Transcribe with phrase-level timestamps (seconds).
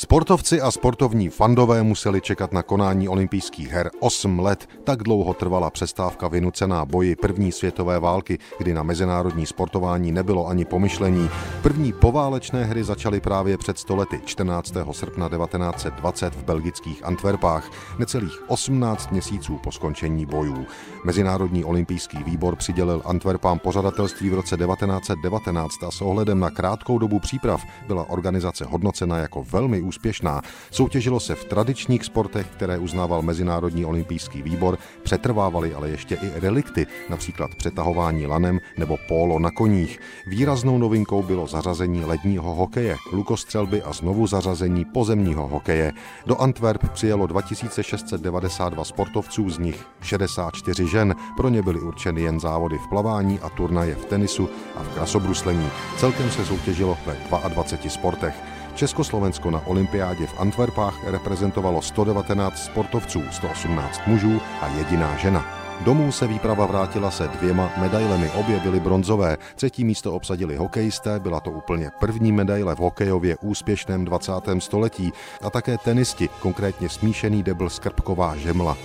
[0.00, 4.68] Sportovci a sportovní fandové museli čekat na konání olympijských her 8 let.
[4.84, 10.64] Tak dlouho trvala přestávka vynucená boji první světové války, kdy na mezinárodní sportování nebylo ani
[10.64, 11.30] pomyšlení.
[11.62, 14.74] První poválečné hry začaly právě před stolety 14.
[14.92, 20.66] srpna 1920 v belgických Antwerpách, necelých 18 měsíců po skončení bojů.
[21.04, 27.18] Mezinárodní olympijský výbor přidělil Antwerpám pořadatelství v roce 1919 a s ohledem na krátkou dobu
[27.18, 30.42] příprav byla organizace hodnocena jako velmi úspěšná.
[30.70, 36.86] Soutěžilo se v tradičních sportech, které uznával Mezinárodní olympijský výbor, přetrvávaly ale ještě i relikty,
[37.08, 40.00] například přetahování lanem nebo pólo na koních.
[40.26, 45.92] Výraznou novinkou bylo zařazení ledního hokeje, lukostřelby a znovu zařazení pozemního hokeje.
[46.26, 51.14] Do Antwerp přijelo 2692 sportovců, z nich 64 žen.
[51.36, 55.68] Pro ně byly určeny jen závody v plavání a turnaje v tenisu a v krasobruslení.
[55.96, 57.16] Celkem se soutěžilo ve
[57.48, 58.59] 22 sportech.
[58.74, 65.60] Československo na olympiádě v Antwerpách reprezentovalo 119 sportovců, 118 mužů a jediná žena.
[65.80, 69.36] Domů se výprava vrátila se dvěma medailemi, obě byly bronzové.
[69.54, 74.32] Třetí místo obsadili hokejisté, byla to úplně první medaile v hokejově úspěšném 20.
[74.58, 75.12] století
[75.42, 78.76] a také tenisti, konkrétně smíšený debl Skrbková žemla.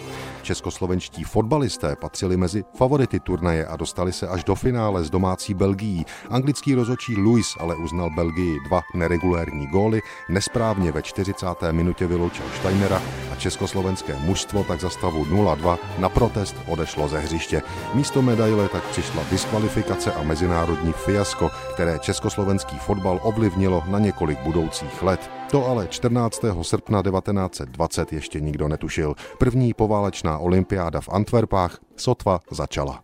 [0.46, 6.06] Českoslovenští fotbalisté patřili mezi favority turnaje a dostali se až do finále s domácí Belgií.
[6.30, 11.46] Anglický rozočí Louis ale uznal Belgii dva neregulérní góly, nesprávně ve 40.
[11.72, 13.02] minutě vyloučil Steinera
[13.32, 17.62] a československé mužstvo tak za stavu 0-2 na protest odešlo ze hřiště.
[17.94, 25.04] Místo medaile tak přišla diskvalifikace a mezinárodní fiasko, které československý fotbal ovlivnilo na několik budoucích
[25.04, 25.32] let.
[25.52, 26.42] To ale 14.
[26.62, 29.16] srpna 1920 ještě nikdo netušil.
[29.38, 33.00] První poválečná olympiáda v Antwerpách sotva začala.